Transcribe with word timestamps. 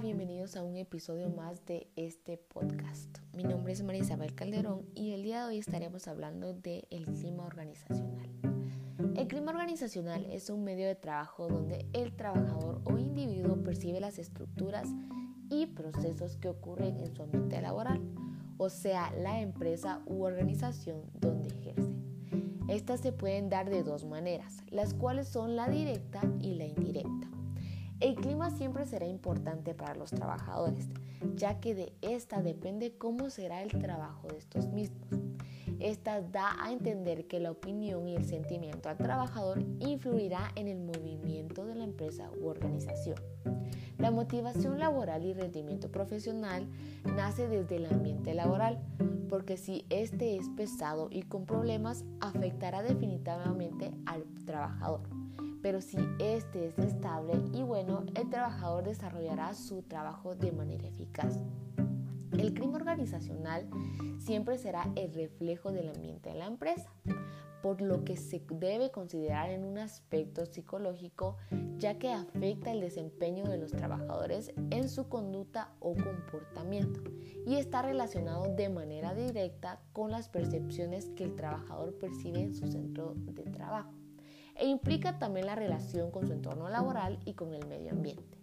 Bienvenidos 0.00 0.56
a 0.56 0.64
un 0.64 0.76
episodio 0.76 1.30
más 1.30 1.64
de 1.66 1.86
este 1.94 2.36
podcast. 2.36 3.18
Mi 3.32 3.44
nombre 3.44 3.72
es 3.72 3.82
María 3.84 4.02
Isabel 4.02 4.34
Calderón 4.34 4.84
y 4.92 5.12
el 5.12 5.22
día 5.22 5.42
de 5.42 5.50
hoy 5.50 5.58
estaremos 5.58 6.08
hablando 6.08 6.52
del 6.52 6.84
el 6.90 7.04
clima 7.04 7.44
organizacional. 7.44 8.28
El 9.16 9.28
clima 9.28 9.52
organizacional 9.52 10.26
es 10.30 10.50
un 10.50 10.64
medio 10.64 10.88
de 10.88 10.96
trabajo 10.96 11.46
donde 11.46 11.86
el 11.92 12.12
trabajador 12.16 12.82
o 12.84 12.98
individuo 12.98 13.62
percibe 13.62 14.00
las 14.00 14.18
estructuras 14.18 14.88
y 15.48 15.66
procesos 15.66 16.38
que 16.38 16.48
ocurren 16.48 16.98
en 16.98 17.14
su 17.14 17.22
ambiente 17.22 17.62
laboral, 17.62 18.00
o 18.58 18.70
sea, 18.70 19.12
la 19.12 19.40
empresa 19.40 20.02
u 20.06 20.24
organización 20.24 21.02
donde 21.14 21.50
ejerce. 21.50 21.94
Estas 22.66 23.00
se 23.00 23.12
pueden 23.12 23.48
dar 23.48 23.70
de 23.70 23.84
dos 23.84 24.04
maneras, 24.04 24.64
las 24.70 24.92
cuales 24.92 25.28
son 25.28 25.54
la 25.54 25.68
directa 25.68 26.20
y 26.40 26.54
la 26.54 26.64
indirecta. 26.64 26.83
El 28.24 28.30
clima 28.30 28.50
siempre 28.50 28.86
será 28.86 29.06
importante 29.06 29.74
para 29.74 29.94
los 29.94 30.10
trabajadores, 30.10 30.88
ya 31.36 31.60
que 31.60 31.74
de 31.74 31.92
esta 32.00 32.40
depende 32.40 32.96
cómo 32.96 33.28
será 33.28 33.62
el 33.62 33.68
trabajo 33.68 34.28
de 34.28 34.38
estos 34.38 34.66
mismos. 34.68 35.10
Esta 35.78 36.22
da 36.22 36.56
a 36.58 36.72
entender 36.72 37.26
que 37.26 37.38
la 37.38 37.50
opinión 37.50 38.08
y 38.08 38.16
el 38.16 38.24
sentimiento 38.24 38.88
al 38.88 38.96
trabajador 38.96 39.62
influirá 39.78 40.50
en 40.54 40.68
el 40.68 40.80
movimiento 40.80 41.66
de 41.66 41.74
la 41.74 41.84
empresa 41.84 42.30
u 42.40 42.46
organización. 42.46 43.18
La 43.98 44.10
motivación 44.10 44.78
laboral 44.78 45.22
y 45.26 45.34
rendimiento 45.34 45.92
profesional 45.92 46.66
nace 47.04 47.46
desde 47.46 47.76
el 47.76 47.84
ambiente 47.84 48.32
laboral, 48.32 48.80
porque 49.28 49.58
si 49.58 49.84
este 49.90 50.38
es 50.38 50.48
pesado 50.48 51.08
y 51.10 51.24
con 51.24 51.44
problemas, 51.44 52.06
afectará 52.20 52.82
definitivamente 52.82 53.92
al 54.06 54.24
trabajador 54.46 55.02
pero 55.64 55.80
si 55.80 55.96
este 56.18 56.66
es 56.66 56.78
estable 56.78 57.32
y 57.54 57.62
bueno, 57.62 58.04
el 58.16 58.28
trabajador 58.28 58.84
desarrollará 58.84 59.54
su 59.54 59.80
trabajo 59.80 60.34
de 60.34 60.52
manera 60.52 60.86
eficaz. 60.86 61.40
El 62.32 62.52
crimen 62.52 62.74
organizacional 62.76 63.66
siempre 64.18 64.58
será 64.58 64.92
el 64.94 65.14
reflejo 65.14 65.72
del 65.72 65.88
ambiente 65.88 66.28
de 66.28 66.34
la 66.34 66.48
empresa, 66.48 66.92
por 67.62 67.80
lo 67.80 68.04
que 68.04 68.18
se 68.18 68.42
debe 68.46 68.90
considerar 68.90 69.48
en 69.48 69.64
un 69.64 69.78
aspecto 69.78 70.44
psicológico, 70.44 71.38
ya 71.78 71.98
que 71.98 72.12
afecta 72.12 72.70
el 72.70 72.82
desempeño 72.82 73.44
de 73.44 73.56
los 73.56 73.72
trabajadores 73.72 74.52
en 74.70 74.90
su 74.90 75.08
conducta 75.08 75.72
o 75.80 75.94
comportamiento 75.94 77.00
y 77.46 77.54
está 77.54 77.80
relacionado 77.80 78.54
de 78.54 78.68
manera 78.68 79.14
directa 79.14 79.80
con 79.94 80.10
las 80.10 80.28
percepciones 80.28 81.08
que 81.16 81.24
el 81.24 81.36
trabajador 81.36 81.94
percibe 81.94 82.42
en 82.42 82.54
su 82.54 82.66
centro 82.70 83.14
de 83.16 83.44
trabajo 83.44 84.03
e 84.56 84.66
implica 84.66 85.18
también 85.18 85.46
la 85.46 85.54
relación 85.54 86.10
con 86.10 86.26
su 86.26 86.32
entorno 86.32 86.68
laboral 86.68 87.18
y 87.24 87.34
con 87.34 87.54
el 87.54 87.66
medio 87.66 87.92
ambiente. 87.92 88.38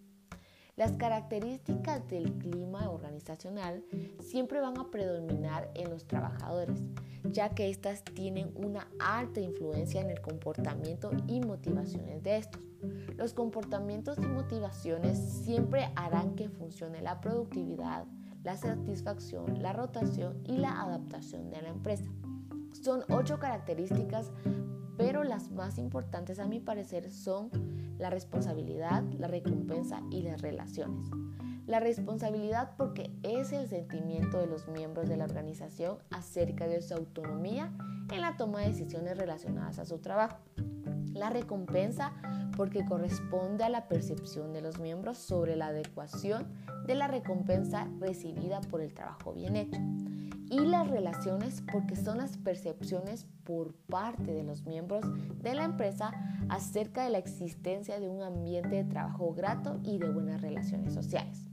Las 0.77 0.93
características 0.93 2.07
del 2.07 2.31
clima 2.39 2.89
organizacional 2.89 3.83
siempre 4.19 4.61
van 4.61 4.79
a 4.79 4.89
predominar 4.89 5.69
en 5.75 5.89
los 5.89 6.07
trabajadores, 6.07 6.79
ya 7.23 7.49
que 7.49 7.69
éstas 7.69 8.03
tienen 8.03 8.51
una 8.55 8.87
alta 8.99 9.41
influencia 9.41 10.01
en 10.01 10.09
el 10.09 10.21
comportamiento 10.21 11.11
y 11.27 11.41
motivaciones 11.41 12.23
de 12.23 12.37
estos. 12.37 12.63
Los 13.15 13.33
comportamientos 13.33 14.17
y 14.17 14.25
motivaciones 14.25 15.19
siempre 15.19 15.91
harán 15.95 16.35
que 16.35 16.49
funcione 16.49 17.01
la 17.01 17.19
productividad, 17.21 18.05
la 18.43 18.57
satisfacción, 18.57 19.61
la 19.61 19.73
rotación 19.73 20.41
y 20.45 20.57
la 20.57 20.81
adaptación 20.81 21.51
de 21.51 21.61
la 21.61 21.69
empresa. 21.69 22.09
Son 22.71 23.03
ocho 23.09 23.37
características 23.37 24.31
pero 25.01 25.23
las 25.23 25.49
más 25.49 25.79
importantes 25.79 26.37
a 26.37 26.45
mi 26.45 26.59
parecer 26.59 27.09
son 27.09 27.49
la 27.97 28.11
responsabilidad, 28.11 29.01
la 29.17 29.27
recompensa 29.27 30.03
y 30.11 30.21
las 30.21 30.43
relaciones. 30.43 31.07
La 31.65 31.79
responsabilidad 31.79 32.75
porque 32.77 33.09
es 33.23 33.51
el 33.51 33.67
sentimiento 33.67 34.37
de 34.37 34.45
los 34.45 34.67
miembros 34.67 35.09
de 35.09 35.17
la 35.17 35.23
organización 35.23 35.97
acerca 36.11 36.67
de 36.67 36.83
su 36.83 36.93
autonomía 36.93 37.71
en 38.11 38.21
la 38.21 38.37
toma 38.37 38.59
de 38.59 38.67
decisiones 38.67 39.17
relacionadas 39.17 39.79
a 39.79 39.85
su 39.85 39.97
trabajo. 39.97 40.37
La 41.13 41.31
recompensa 41.31 42.13
porque 42.55 42.85
corresponde 42.85 43.63
a 43.63 43.69
la 43.69 43.87
percepción 43.87 44.53
de 44.53 44.61
los 44.61 44.79
miembros 44.79 45.17
sobre 45.17 45.55
la 45.55 45.67
adecuación 45.67 46.45
de 46.85 46.93
la 46.93 47.07
recompensa 47.07 47.87
recibida 47.99 48.61
por 48.61 48.81
el 48.81 48.93
trabajo 48.93 49.33
bien 49.33 49.55
hecho 49.55 49.81
y 50.51 50.59
las 50.59 50.89
relaciones 50.89 51.63
porque 51.71 51.95
son 51.95 52.17
las 52.17 52.37
percepciones 52.37 53.25
por 53.45 53.73
parte 53.73 54.33
de 54.33 54.43
los 54.43 54.65
miembros 54.65 55.05
de 55.41 55.55
la 55.55 55.63
empresa 55.63 56.11
acerca 56.49 57.05
de 57.05 57.09
la 57.09 57.19
existencia 57.19 58.01
de 58.01 58.09
un 58.09 58.21
ambiente 58.21 58.75
de 58.75 58.83
trabajo 58.83 59.33
grato 59.33 59.79
y 59.81 59.97
de 59.97 60.09
buenas 60.09 60.41
relaciones 60.41 60.93
sociales. 60.93 61.47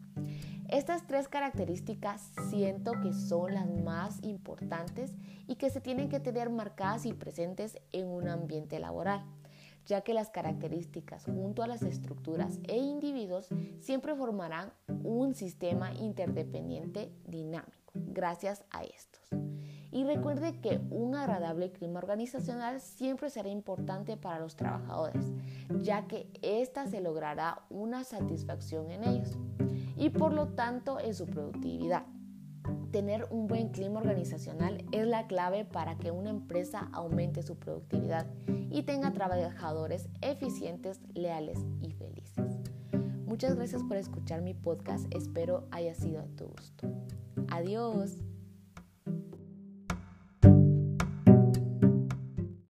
Estas 0.69 1.06
tres 1.06 1.28
características 1.28 2.32
siento 2.50 2.92
que 3.00 3.12
son 3.12 3.54
las 3.54 3.70
más 3.70 4.20
importantes 4.25 5.15
y 5.47 5.54
que 5.54 5.70
se 5.70 5.80
tienen 5.80 6.09
que 6.09 6.19
tener 6.19 6.50
marcadas 6.50 7.06
y 7.06 7.12
presentes 7.12 7.78
en 7.92 8.09
un 8.09 8.26
ambiente 8.26 8.80
laboral, 8.80 9.25
ya 9.86 10.00
que 10.00 10.12
las 10.12 10.28
características 10.28 11.25
junto 11.25 11.62
a 11.62 11.69
las 11.69 11.82
estructuras 11.82 12.59
e 12.66 12.76
individuos 12.76 13.48
siempre 13.78 14.16
formarán 14.16 14.72
un 15.04 15.34
sistema 15.36 15.94
interdependiente 15.94 17.12
dinámico 17.25 17.78
gracias 17.94 18.65
a 18.71 18.84
estos. 18.84 19.28
Y 19.91 20.04
recuerde 20.04 20.60
que 20.60 20.81
un 20.91 21.15
agradable 21.15 21.72
clima 21.72 21.99
organizacional 21.99 22.81
siempre 22.81 23.31
será 23.31 23.49
importante 23.49 24.16
para 24.16 24.38
los 24.38 24.54
trabajadores, 24.54 25.25
ya 25.81 26.06
que 26.06 26.31
ésta 26.43 26.87
se 26.87 27.00
logrará 27.00 27.62
una 27.71 28.04
satisfacción 28.04 28.91
en 28.91 29.04
ellos 29.04 29.38
y 29.97 30.10
por 30.10 30.32
lo 30.32 30.48
tanto 30.48 31.00
en 31.00 31.15
su 31.15 31.27
productividad. 31.27 32.04
Tener 32.91 33.27
un 33.31 33.47
buen 33.47 33.69
clima 33.69 34.00
organizacional 34.00 34.84
es 34.93 35.06
la 35.06 35.27
clave 35.27 35.65
para 35.65 35.97
que 35.97 36.10
una 36.10 36.31
empresa 36.31 36.88
aumente 36.93 37.43
su 37.43 37.56
productividad 37.59 38.27
y 38.71 38.82
tenga 38.82 39.12
trabajadores 39.12 40.09
eficientes, 40.21 41.00
leales 41.15 41.59
y 41.81 41.93
felices. 41.93 42.59
Muchas 43.27 43.56
gracias 43.56 43.82
por 43.82 43.97
escuchar 43.97 44.43
mi 44.43 44.54
podcast, 44.54 45.06
espero 45.15 45.66
haya 45.71 45.94
sido 45.94 46.21
a 46.21 46.27
tu 46.37 46.47
gusto. 46.47 46.88
Adiós. 47.59 48.17